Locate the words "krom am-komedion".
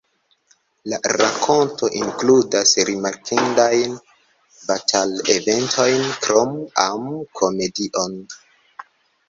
6.27-8.21